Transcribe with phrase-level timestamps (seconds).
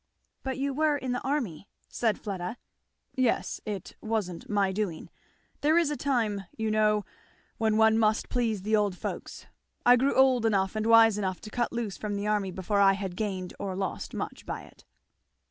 [0.41, 2.57] "But you were in the army?" said Fleda.
[3.15, 5.11] "Yes It wasn't my doing.
[5.59, 7.05] There is a time, you know,
[7.59, 9.45] when one must please the old folks
[9.85, 12.93] I grew old enough and wise enough to cut loose from the army before I
[12.93, 14.85] had gained or lost much by it."